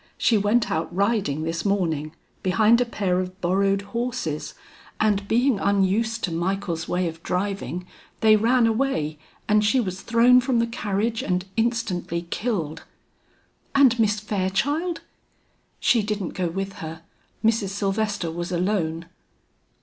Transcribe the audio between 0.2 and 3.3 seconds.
went out riding this morning behind a pair